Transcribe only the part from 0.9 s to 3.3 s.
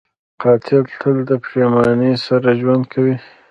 تل د پښېمانۍ سره ژوند کوي